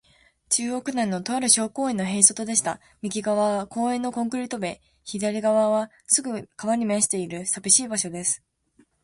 [0.49, 2.81] 中央区内の、とある小公園の塀外へいそとでした。
[3.03, 8.43] 右がわは公園のコンクリート塀べい、左がわはすぐ川に面している、さびしい場所です。